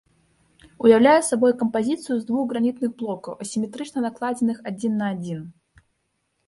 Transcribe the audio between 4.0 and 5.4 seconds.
накладзеных адзін на адзін.